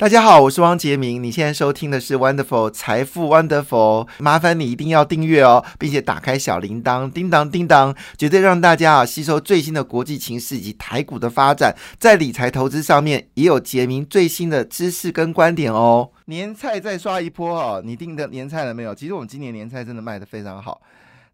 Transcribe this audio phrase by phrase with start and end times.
[0.00, 1.22] 大家好，我是汪杰明。
[1.22, 16.10] 你现在收听的是 Wonderful 财富 Wonderful，麻烦你一定要订阅哦，并且打开小铃铛，叮当叮当，绝对让大家啊吸收最新的国际情势以及台股的发展，在理财投资上面也有杰明最新的知识跟观点哦。
[16.24, 18.94] 年菜再刷一波哦，你订的年菜了没有？
[18.94, 20.80] 其实我们今年年菜真的卖的非常好，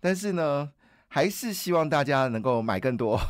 [0.01, 0.69] 但是呢，
[1.07, 3.21] 还是希望大家能够买更多。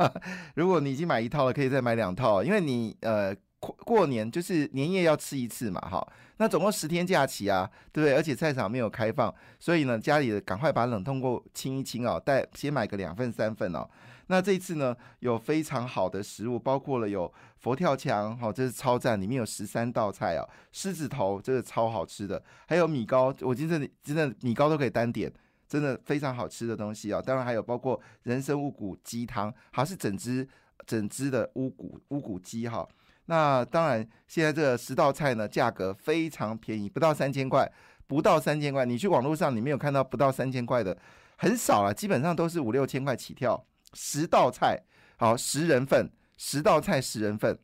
[0.56, 3.36] 如果你已经买一套了，可以再买两套，因为你呃。
[3.84, 6.06] 过年就是年夜要吃一次嘛，哈，
[6.38, 8.14] 那总共十天假期啊，对不对？
[8.14, 13.88] 而且菜场没有开放，所以呢，家里的赶快把冷冻过清一清哦，带先买个两份三份哦。
[14.28, 20.42] 那这次呢，有非常好的食物，包括了有佛跳墙，哈，这是超赞，里面有十三道菜哦，
[20.72, 25.32] 狮子头这个超好吃的，还有米糕，我今天真的米糕都可以单点，
[25.68, 27.22] 真的非常好吃的东西啊。
[27.22, 30.46] 当然还有包括人参乌骨鸡汤，好是整只
[30.84, 32.86] 整只的乌骨乌骨鸡哈。
[33.28, 37.68] 那当然，现在这个十道菜呢，价格非常便宜，不到三千块，
[38.06, 38.84] 不到三千块。
[38.84, 40.96] 你去网络上，你没有看到不到三千块的，
[41.36, 43.66] 很少了，基本上都是五六千块起跳。
[43.94, 44.80] 十道菜，
[45.16, 47.58] 好，十人份，十道菜十人份。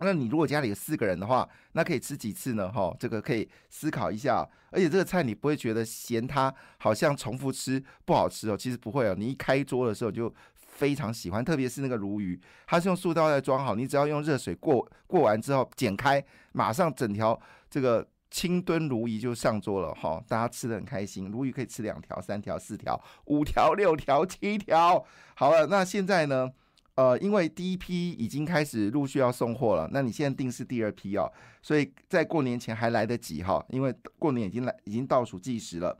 [0.00, 2.68] 那你如果家里有四个人的话，那可以吃几次呢？
[2.70, 4.48] 哈，这个可以思考一下。
[4.70, 9.14] 而且这个菜你不会觉得嫌它好像重复吃不好吃哦，其实不会哦。
[9.16, 10.34] 你一开桌的时候就。
[10.78, 21.32] 非常喜欢，特别是那个鲈鱼，它是用塑料袋装好，你只要用热水过过完之后剪开，马上整条这个清炖鲈鱼就上桌了哈，大家吃的很开心。
[21.32, 25.04] 鲈鱼可以吃两条、三条、四条、五条、六条、七条。
[25.34, 26.48] 好了，那现在呢？
[26.94, 31.28] 呃，因为第一批已经开始陆续要送货了，那你现在订是第二批哦，
[31.60, 35.98] 所以在过年前还来得及哈，因为过年已经来已经倒数计时了。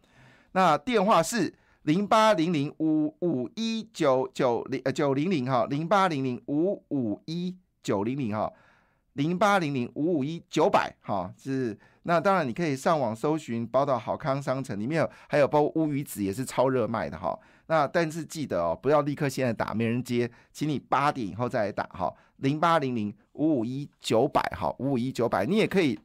[0.52, 1.52] 那电话是。
[1.88, 8.52] 零八零零五五一九九零呃九零零哈，零八零零五五一九零零哈，
[9.14, 25.98] 零八零零五五一九百哈是那当然你可以上网搜寻包到好康商城里面还有包乌鱼子也是超热卖的哈，那但是记得哦不要立刻现在打没人接，请你八点以后再来打哈，零八零零五五一九百哈五五一九百你也可以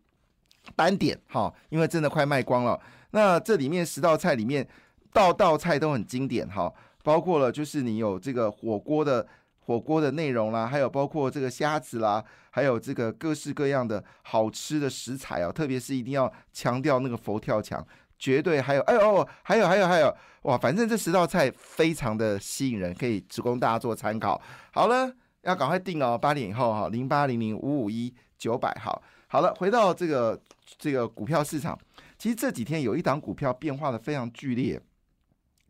[0.77, 2.79] 单点哈，因为真的快卖光了，
[3.11, 4.65] 那这里面十道菜里面。
[5.13, 9.25] 道道菜都很经典哈，包括了就是你有这个火锅的
[9.59, 17.85] 火锅的内容啦，还有包括这个虾子啦，还有这个各式各样的好吃的食材哦，特别是一定要强调那个佛跳墙，
[18.17, 24.41] 绝对还有哎哦，还有还有还有哇，反正这十道菜非常的吸引人，可以只供大家做参考。
[24.71, 25.09] 好了，
[25.43, 29.01] 要赶快订哦，八点以后哈，零八零零五五一九百号。
[29.27, 30.37] 好了，回到这个
[30.77, 31.79] 这个股票市场，
[32.17, 34.81] 其实这几天有一档股票变化的非常剧烈。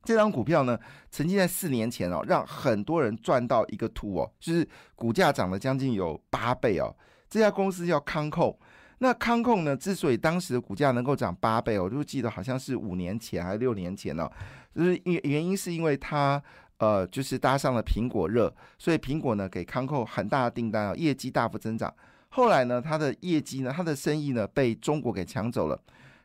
[0.04, 0.78] 这张股票呢，
[1.10, 6.94] 曾经在四年前哦，让很多人赚到一个图哦，就是股价涨了将近有八倍哦。
[7.30, 8.56] 这家公司叫康控，
[9.00, 14.30] 那康控呢，之所以当时的股价能够涨八倍哦，我就记得好像是五年前还是六年前呢，
[14.76, 16.42] 就是因原因是因为它
[16.80, 21.94] 呃，就是搭上了苹果热，所以苹果呢给康控很大的订单啊，业绩大幅增长。
[22.30, 25.82] 后来呢，它的业绩呢，它的生意呢被中国给抢走了。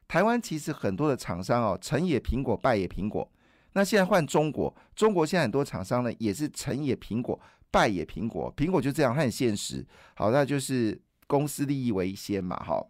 [0.09, 3.31] 台湾其实很多的厂商哦，成也苹果，败也苹果。
[3.73, 7.41] 那现在换中国，中国现在很多厂商呢，也是成也苹果，
[7.71, 8.53] 败也苹果。
[8.56, 9.87] 苹果就这样，它很现实。
[10.15, 12.84] 好，那就是公司利益为先嘛，哈。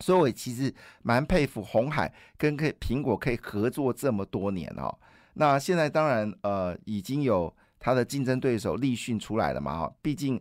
[0.00, 4.92] 所以我其实蛮佩服红海跟可苹果可以合作这么多年哦。
[5.34, 10.40] 那现在当然呃，已经有它的竞争对手立讯出来了嘛，哈，毕竟。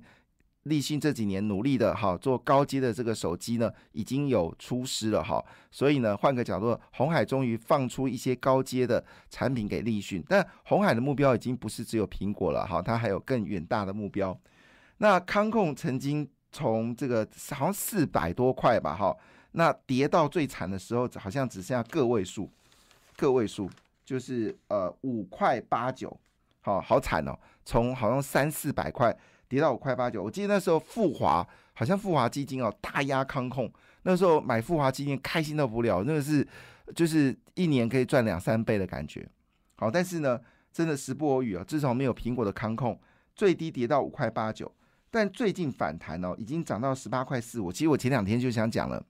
[0.63, 14.39] 立讯这几年努力的哈做高阶的这个手机呢，已经有出师了哈，所以呢换个角度，红海终于放出一些高阶的产品给立讯，但红海的目标已经不是只有苹果了哈，它还有更远大的目标。
[14.97, 19.17] 那康控曾经从这个好像四百多块吧哈，
[19.53, 22.47] 那跌到最惨的时候，好像只剩下个位数，
[23.17, 23.67] 个位数
[24.05, 26.15] 就是呃五块八九，
[26.59, 27.35] 好好惨哦，
[27.65, 29.17] 从好像三四百块。
[29.51, 33.69] 跌到五块八九，我记得那时候富华好像富华基金哦大压康控，
[34.03, 36.47] 那时候买富华基金开心到不了，那个是
[36.95, 39.27] 就是一年可以赚两三倍的感觉。
[39.75, 40.39] 好，但是呢，
[40.71, 42.97] 真的时不我与啊，至少没有苹果的康控，
[43.35, 44.73] 最低跌到五块八九，
[45.09, 47.73] 但最近反弹哦，已经涨到十八块四我。
[47.73, 49.05] 其实我前两天就想讲了。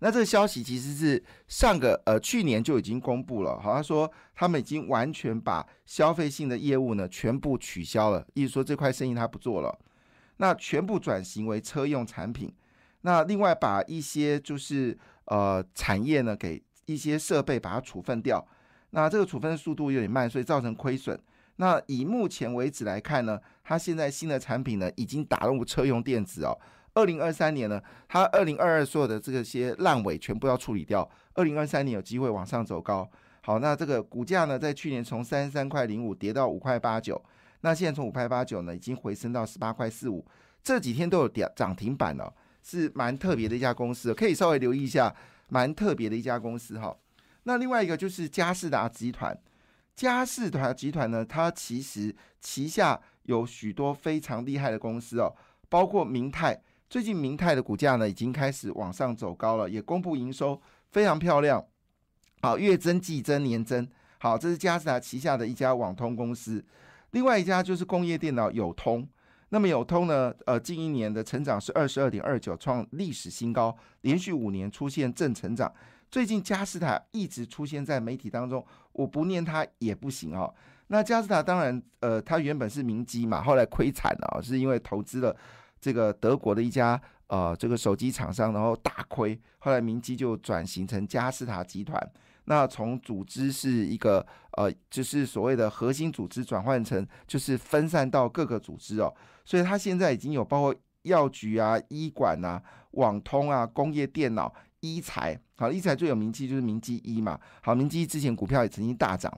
[0.00, 9.78] 那这个消息其实是上个呃去年就已经公布了，好像说他们已经完全把消费性的业务呢全部取消了，意思说这块生意他不做了，
[10.36, 12.52] 那全部转型为车用产品。
[13.00, 14.96] 那另外把一些就是
[15.26, 18.46] 呃产业呢给一些设备把它处分掉，
[18.90, 21.18] 那这个处分的速度有点慢，所以造成亏损。
[21.56, 26.58] 那以目前为止来看呢，它现在新的产品呢已经打入车用电子哦。
[26.96, 33.08] 二零二三年呢，它二零二二所有的这些烂尾全部要处理掉，二零二三年有机会往上走高。
[33.42, 37.22] 好，那这个股价呢，在去年从三十三块零五跌到五块八九，
[37.60, 40.26] 那现在从五块八九呢，已经回升到十八块四五，
[40.62, 42.32] 这几天都有跌涨停板了，
[42.62, 45.14] 是蛮特别的一家公司，可以稍微留意一下，
[45.48, 46.96] 蛮特别的一家公司哈。
[47.42, 49.38] 那另外一个就是嘉士达集团，
[49.94, 55.32] 嘉士达集团呢，它其实旗下有许多非常厉害的公司哦，
[55.68, 60.60] 包括明泰，最近明泰的股价呢已经开始往上走高了，也公布营收
[60.90, 61.64] 非常漂亮。
[62.42, 63.88] 好，月增、季增、年增，
[64.18, 66.64] 好，这是嘉士达旗下的一家网通公司。
[67.10, 69.08] 另外一家就是工业电脑友通，
[69.48, 75.72] 那么友通呢，呃，近一年的成长是二十二点二九，创历史新高，连续五年出现正成长。
[76.08, 80.54] 最近嘉士达一直出现在媒体当中，我不念它也不行哦。
[80.88, 85.34] 那嘉士达当然，呃，它原本是明基嘛，后来亏惨了，是因为投资了
[85.86, 87.00] 这个德国的一家。
[87.28, 92.00] 呃，这个手机厂商然后大亏，后来明基就转型成嘉士达集团。
[92.44, 99.12] 那从组织是一个呃，就是所谓的核心组织，转换成就是分散到各个组织哦。
[99.44, 100.72] 所以它现在已经有包括
[101.02, 102.62] 药局啊、医馆啊、
[102.92, 105.36] 网通啊、工业电脑、医材。
[105.56, 107.40] 好，医材最有名气就是明基一嘛。
[107.60, 109.36] 好，明基之前股票也曾经大涨。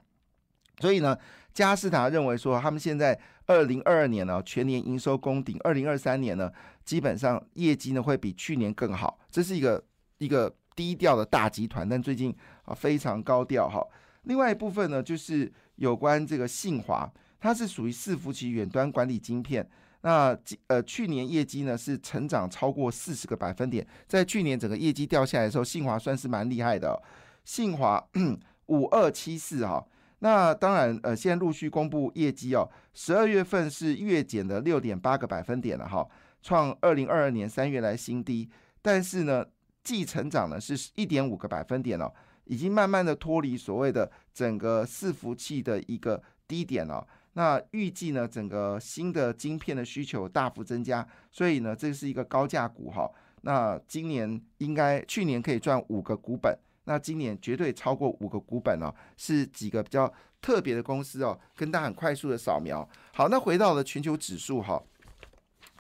[0.79, 1.17] 所以呢，
[1.59, 6.49] 嘉士达认为说，他们现在二零二二年呢，全年营收攻顶；二零二三年呢，
[6.85, 9.19] 基本上业绩呢会比去年更好。
[9.29, 9.85] 这是一个
[10.19, 12.33] 一个低调的大集团，但最近
[12.63, 13.85] 啊非常高调哈。
[14.23, 19.69] 另外一部分呢，就是有关这个信华，它是属于伺服器远端管理晶片。
[20.03, 20.39] 那
[20.69, 27.03] 呃去年业绩呢是成长超过四十个百分点，在去年整个业绩掉下来的时候，信华算是蛮厉害的。
[27.45, 28.09] 信华
[28.67, 29.85] 五二七四哈。
[30.21, 32.69] 那当然，呃，现在陆续公布业绩哦。
[32.93, 36.05] 十二月份是月减的六点八个百分点了哈，
[36.43, 38.51] 创二零二二年三月来新低。
[38.83, 39.47] 但是呢，
[39.85, 42.13] 季成长呢是一点五个百分点哦，
[42.47, 47.07] 已经慢慢的脱离所谓的整个伺服器的一个低点了。
[47.35, 53.09] 那预计呢，整个新的晶片的需求大幅增加，所以呢，这是一个高价股哈。
[53.43, 56.59] 那今年应该去年可以赚五个股本。
[56.89, 62.89] 那今年绝对超过五个股本哦，是几个比较特别的公司哦，跟大家很快速的扫描。
[63.13, 64.83] 好，那回到了全球指数哈，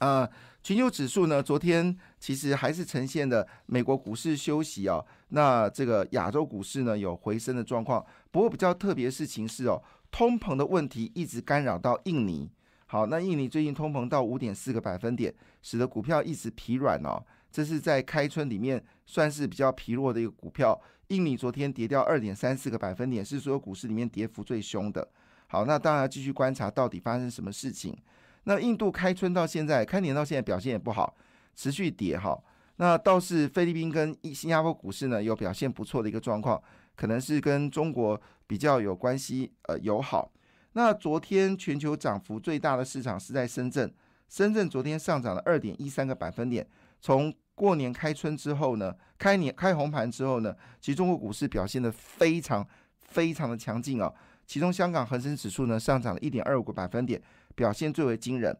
[0.00, 0.28] 呃，
[0.62, 8.04] 全球指数呢，昨天其实还是呈现的美国股市休息哦，那这个亚洲股市呢有回升的状况。
[8.30, 12.50] 不过比较特别的事情是哦，通膨的问题一直干扰到印尼。
[12.84, 17.24] 好，那印尼最近通膨到五点四个百分点，使得股票一直疲软哦。
[17.50, 20.78] 这是在开春里面算是比较疲弱的一个股票。
[21.08, 25.06] 印尼昨天跌掉二点三四个百分点，是所有股市里面跌幅最凶的。
[25.46, 27.96] 好，那当然要继续观察到底发生什么事情。
[28.44, 31.16] 那印度开春到现在，开年到现在表现也不好，
[31.54, 32.38] 持续跌哈。
[32.76, 36.62] 那倒是菲律宾跟新加坡股市呢有表现不错的一个状况，
[36.94, 40.30] 可能是跟中国比较有关系，呃，友好。
[40.72, 43.92] 那昨天全球涨幅最大的市场是在深圳，
[44.28, 46.64] 深圳昨天上涨了二点一三个百分点。
[47.00, 52.64] 从过年开春之后呢，开年开红盘之后呢，其实中国股市表现的非常
[53.00, 54.12] 非常的强劲啊。
[54.46, 57.20] 其中香港恒生指数呢上涨了一点二五个百分点，
[57.56, 58.56] 表现最为惊人。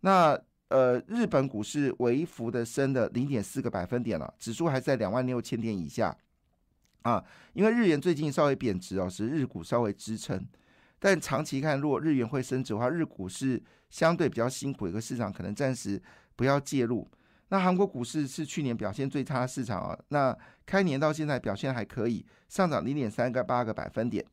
[0.00, 6.16] 那呃，日本股市微幅的升了零点四个百分点了，指数还在两万六千点以下
[7.02, 7.22] 啊。
[7.52, 10.40] 因为日元最近稍微贬值哦，使日股稍微支撑。
[10.98, 13.60] 但长期看，如果日元会升值的话，日股是
[13.90, 16.00] 相对比较辛苦一个市场，可能暂时
[16.36, 17.06] 不要介入。
[17.48, 24.24] 那韩国股市是去年表现最差的市场啊，那开年到现在表现还可以，上涨零点三个八个百分点。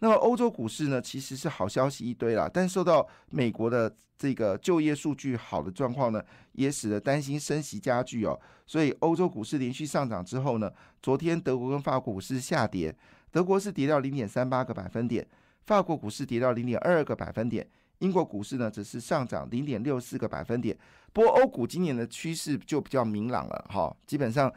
[0.00, 8.38] 那么欧洲股市呢，其实是好消息一堆啦，但受到美国的这个就业数据好的状况呢，也使得担心升息加剧哦。
[8.66, 10.70] 所以欧洲股市连续上涨之后呢，
[11.02, 12.94] 昨天德国跟法国股市下跌，
[13.30, 15.26] 德国是跌到零点三八个百分点。
[15.64, 17.66] 法国股市跌到零点二个百分点，
[17.98, 20.76] 英国股市呢只是上涨零点六四个百分点。
[21.12, 24.52] 不过欧股今年的趋势就比较明朗了，哈，基本上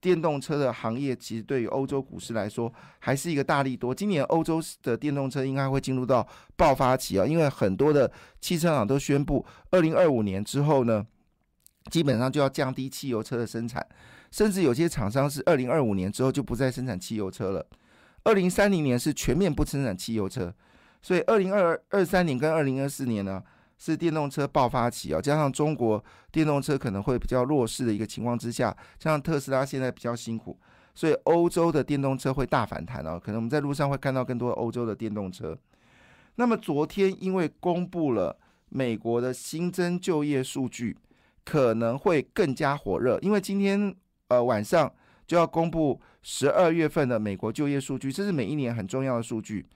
[0.00, 3.94] 电动车的行业其实对于欧洲股市来说还是一个大力多。
[3.94, 11.06] 今年欧洲的电动车应该会进入到爆发期啊，因为很多的汽车厂都宣布，二零二五年之后呢，
[11.90, 13.86] 基本上就要降低汽油车的生产，
[14.30, 17.66] 甚至有些厂商是二零二五年之后就不再生产汽油车了。
[18.24, 20.52] 二零三零年是全面不生产汽油车，
[21.02, 23.42] 所以二零二二三年跟二零二四年呢
[23.78, 30.58] 是电动车爆发期啊，加上中国电动车可能会比较弱势的一个情况之下，像特斯拉现在比较辛苦，
[30.94, 35.56] 所以欧洲的电动车会大反弹啊，可能我们在路上会看到更多欧洲的电动车。
[36.36, 38.38] 那么昨天因为公布了
[38.68, 40.96] 美国的新增就业数据，
[41.44, 43.94] 可能会更加火热，因为今天
[44.28, 44.92] 呃晚上
[45.26, 49.66] 就要公布十二月份的美国就业数据，这是每一年很重要的数据。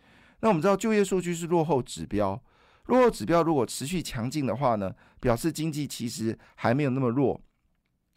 [0.40, 2.40] 那我们知道就业数据是落后指标，
[2.86, 7.40] 落后指标如果持续强劲的话呢，表示经济其实还没有那么弱。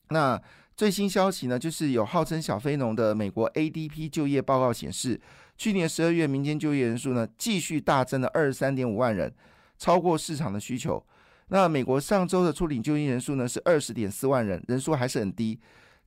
[0.09, 0.41] 那
[0.75, 5.19] 最新消息呢，就是有号称小非农的美国 ADP 就业报告显示，
[5.57, 9.33] 去年十二月民间就业人数呢继续大增了二十三点五万人，
[9.77, 11.03] 超过市场的需求。
[11.49, 15.59] 那美国上周的初领就业人数呢是二十点四万人，人数还是很低，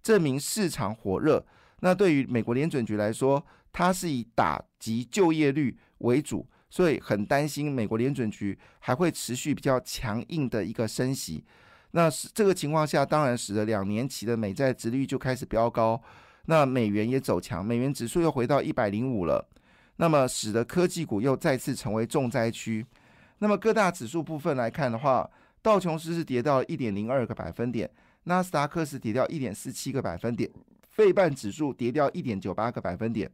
[0.03, 1.45] 证明市场火热。
[1.81, 11.45] 那对于美国联准局来说，它是以打击就业率为主，所以很担心美国联准局还会持续比较强硬的一个升息。
[11.93, 16.01] 那是这个情况下，当然使得两年期的美债殖率就开始飙高，
[16.47, 19.49] 那美元也走强，美元指数又回到一百零五了。
[19.97, 22.87] 那么使得科技股又再次成为重灾区。
[23.39, 25.29] 那么各大指数部分来看的话，
[25.61, 27.91] 道琼斯是跌到一点零二个百分点，
[28.25, 30.51] 纳斯达克是跌掉一点四七个百分点，
[30.89, 33.31] 费半指数跌掉一点九八个百分点，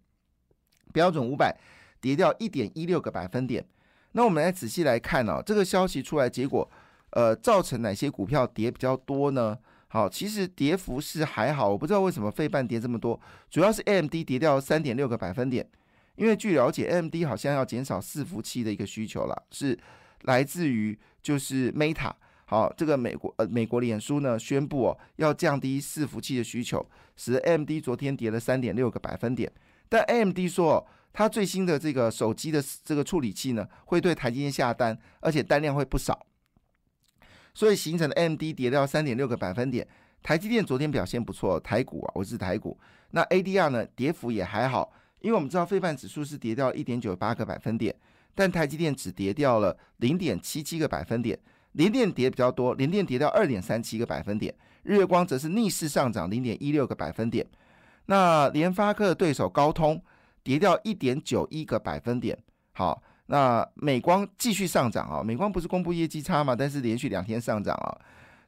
[0.92, 1.56] 标准五百
[2.00, 3.66] 跌掉一点一六个百分点。
[4.12, 6.68] 那我们来仔细来看哦，这个消息出来结果，
[7.10, 9.58] 呃，造成哪些股票跌比较多呢？
[9.88, 13.18] 好，其实跌幅是还好，我不知道为什么费半跌这么多，
[13.50, 15.68] 主要是 AMD 跌掉三点六个百分点。
[16.16, 19.78] 因为据了解，AMD 好像要减少伺服器的一个需求了，是
[20.22, 22.10] 来自于就是 Meta。
[22.46, 26.84] 好，这个美国呃美国脸书呢宣布哦要降低伺服器的需求，
[27.16, 29.50] 使 AMD 昨天跌了三点六个百分点。
[29.88, 30.86] 但 AMD 说，
[31.18, 36.26] 它最新的这个手机的这个处理器呢会对台积电下单，而且单量会不少，
[37.54, 39.88] 所以形成的 M D 跌掉三点六个百分点。
[40.22, 42.78] 台积电昨天表现不错，台股啊，我是台股，
[43.12, 44.92] 那 ADR 呢跌幅也还好。
[45.20, 47.96] 因为我们知道费半指数是跌掉一点九八个百分点，
[48.34, 51.38] 但台积电只跌掉了零点七七个百分点，
[51.72, 57.46] 联电跌比较多，联电跌掉二点三七个百分点，日月光则是逆势上涨零点一六个百分点。
[58.04, 59.98] 那联发科的对手高通
[60.46, 62.38] 跌掉一点九一个百分点。
[62.74, 67.98] 好，那美光继续上涨啊，美光不是公布业绩差嘛，但是连续两天上涨啊，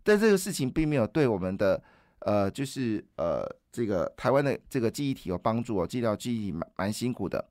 [0.05, 1.83] 但这个事情并没有对我们的。
[2.23, 7.43] 呃，就是呃，这个台湾的这个记忆体有帮助哦，记料记忆体蛮蛮辛苦的。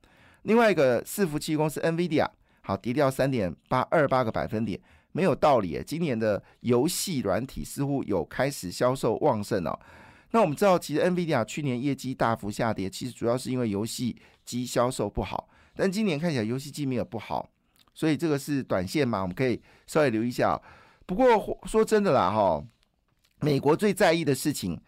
[0.42, 2.28] 另外一个伺服器公司 NVIDIA
[2.60, 4.78] 好跌掉三点八二八个百分点，
[5.12, 5.82] 没有道理。
[5.86, 9.76] 今年的游戏软体似乎有开始销售旺盛哦。
[10.32, 14.14] 那我们知道，其实 NVIDIA 去年业绩大幅下跌，其实主要是因为游戏
[14.48, 15.46] 机销售不好。
[15.76, 17.48] 但今年看起来游戏机没有不好，
[17.92, 20.58] 所以这个是短线嘛，我们可以稍微留意一下。
[21.04, 22.64] 不过说真的啦，哈。
[23.40, 24.80] 美国最在意的事情，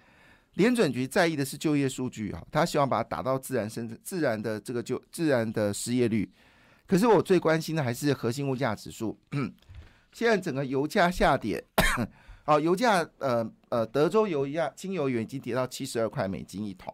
[0.55, 6.29] 联准局在意的是就业数据啊，他希望把它打到自然生自然的这个就自然的失业率。
[6.89, 9.17] 可是我最关心的还是核心物价指数。
[10.13, 11.65] 现在整个油价下跌，
[12.43, 16.93] 好，油价呃呃，德州油价轻油元已经跌到七十二块美金一桶。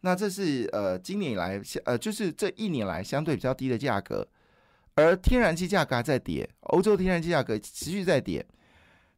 [0.00, 4.26] 那这是呃今年以来呃就是这一年来相对比较低的价格，
[4.94, 8.44] 而天然气价格还在跌，欧洲天然气价格持续在跌。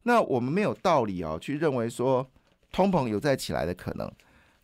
[0.03, 2.27] 那我们没有道理哦，去认为说
[2.71, 4.11] 通膨有再起来的可能，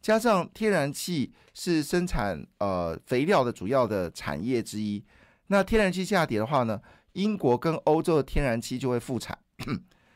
[0.01, 5.03] 加上天然气是生产呃肥料的主要的产业之一，
[5.47, 6.81] 那天然气下跌的话呢，
[7.13, 9.38] 英国跟欧洲的天然气就会复产，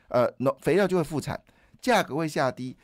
[0.07, 1.39] 呃农肥料就会复产，
[1.79, 2.75] 价格会下低。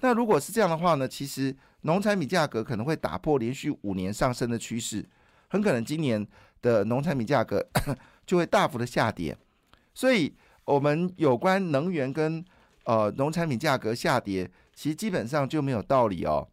[0.00, 5.04] 那如果是这样的话呢，其实农产品价格可能会打破连续五年上升的趋势，
[5.48, 6.26] 很可能今年
[6.62, 7.66] 的农产品价格
[8.26, 9.36] 就会大幅的下跌，
[9.94, 10.34] 所以。
[10.66, 12.44] 我们有关能源跟
[12.86, 16.44] 呃农产品价格下跌，其实基本上就没有道理哦。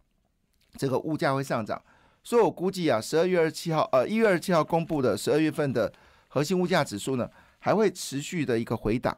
[0.77, 1.81] 这个物价会上涨，
[2.23, 5.91] 所以我估计啊，十二月二十七号呃一月二十七号公布的十二月份的
[6.27, 7.27] 核心物价指数呢，
[7.57, 9.17] 还会持续的一个回档。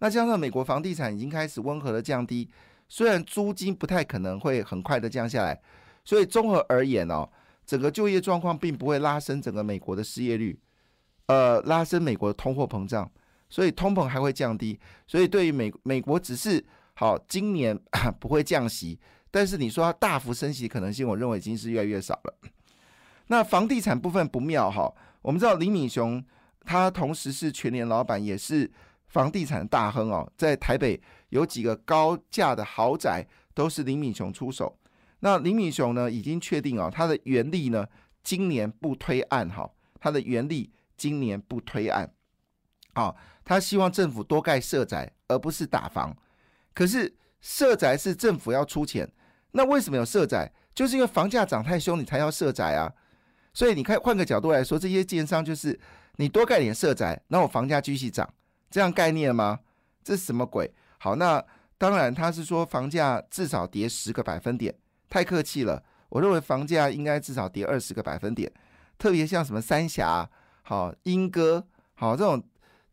[0.00, 2.46] 那加上美国房地产已经开始温和的降低，
[2.88, 5.60] 虽然租金不太可能会很快的降下来，
[6.04, 7.28] 所以综合而言哦，
[7.66, 10.58] 整个就业状况并不会拉升整个美国的失业率，
[11.26, 13.10] 呃，拉升美国的通货膨胀。
[13.50, 16.64] 所以通膨还会降低，所以对于美美国只是
[16.94, 17.78] 好，今年
[18.18, 18.98] 不会降息，
[19.30, 22.34] 但是你说它大幅升息可能性，我认为已经是越来越少了。
[23.28, 26.24] 那房地产部分不妙哈，我们知道李敏雄
[26.64, 28.68] 他同时是全联老板，也是
[29.14, 34.76] 房地产大亨哦，在台北有几个高价的豪宅都是林敏雄出手。
[35.20, 37.86] 那林敏雄呢已经确定哦，他的原力呢
[38.24, 42.12] 今年不推案哈，他的原力今年不推案。
[42.94, 46.16] 啊，他希望政府多盖社宅，而不是打房。
[46.74, 49.08] 可是社宅是政府要出钱，
[49.52, 50.52] 那为什么有社宅？
[50.74, 52.92] 就是因为房价涨太凶，你才要社宅啊。
[53.52, 55.78] 所以你看，换个角度来说，这些建商就是
[56.16, 58.28] 你多盖点社宅，那我房价继续涨，
[58.70, 59.60] 这样概念吗？
[60.02, 60.72] 这是什么鬼？
[60.98, 61.44] 好，那。
[61.76, 64.72] 当然他是说房价至少跌十个百分点，
[65.10, 65.82] 太客气了。
[66.08, 68.50] 我认为房价应该至少跌二十个百分点，
[68.96, 70.26] 特别像什么三峡、
[70.62, 72.42] 好莺歌、好这种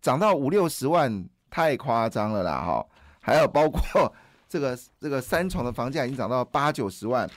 [0.02, 2.66] 涨到五六十万，太夸张了啦！
[2.66, 2.86] 哈，
[3.22, 4.12] 还有包括
[4.50, 7.30] 这个这个三重的房价已经涨到八九十万，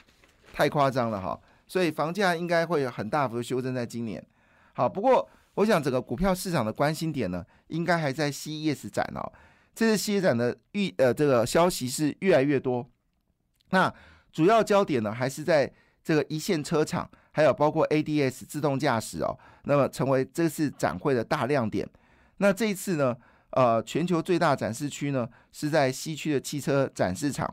[0.53, 1.38] 太夸张了哈。
[1.69, 4.25] 所以房价应该会有很大幅的修正在今年。
[4.73, 9.33] 好，不过我想整个股票市场的关心点呢，应该还在 CES 展哦。
[9.75, 12.89] 这次 CES 展的预呃这个消息是越来越多，
[13.71, 13.93] 那
[14.33, 21.89] 主要焦点呢还是在这个一线车厂，还有包括 ADS 自动驾驶哦，那么成为这次展会的大亮点。
[22.39, 23.17] 那这一次呢，
[23.51, 27.53] 呃，全球最大展示区呢是在西区的汽车展示场，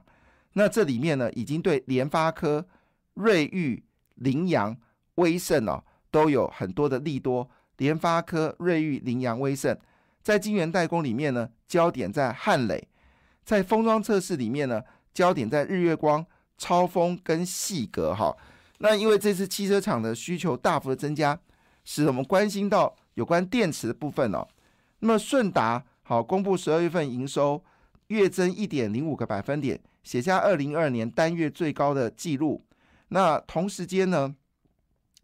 [0.54, 2.68] 那这里面呢已经对联发科、
[3.14, 3.84] 瑞昱、
[4.16, 4.76] 羚羊、
[5.16, 7.50] 威盛哦都有很多的利多。
[7.78, 9.78] 联发科、瑞昱、羚羊、威盛。
[10.22, 12.78] 在晶圆代工里面呢，焦点在汉磊；
[13.44, 14.82] 在封装测试里面呢，
[15.14, 16.26] 焦点在日月光、
[16.58, 18.36] 超风跟细格哈。
[18.78, 21.40] 那因为这次汽车厂的需求大幅的增加，
[21.84, 24.48] 使我们关心到有关电池的部分哦。
[25.00, 27.64] 那么顺达好公布十二月份营收
[28.08, 32.64] 月增一点零五个百分点，写下二零二二年单月最高的纪录。
[33.08, 34.36] 那同时间呢，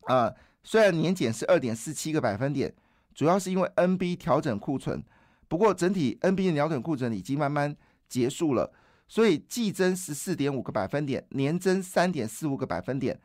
[0.06, 0.34] 啊，
[0.68, 2.74] 虽然年减是二点四七个百分点。
[3.16, 5.02] 主要是因为 NB 调整库存，
[5.48, 7.74] 不过整体 NB 的调整库存已经慢慢
[8.10, 8.72] 结束了，
[9.08, 13.18] 所以季增十四点五个百分点，年增三点四五个百分点。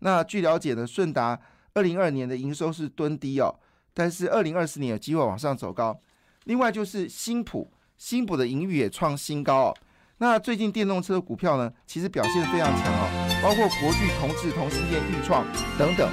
[0.00, 1.40] 那据了解呢，顺达
[1.74, 3.54] 二零二年的营收是蹲低哦，
[3.94, 5.98] 但是二零二四年有机会往上走高。
[6.44, 9.76] 另外就是新普，新普的盈余也创新高哦。
[10.18, 15.46] 那最近电动车的股票呢，其实表现非常强哦，包括国巨、同志、同心电、裕创
[15.78, 16.12] 等等